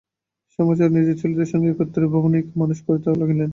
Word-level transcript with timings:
শ্যামাচরণ 0.53 0.91
নিজের 0.97 1.19
ছেলেদের 1.21 1.49
সঙ্গে 1.51 1.69
একত্রেই 1.71 2.11
ভবানীকে 2.13 2.51
মানুষ 2.61 2.77
করিতে 2.85 3.07
লাগিলেন। 3.13 3.49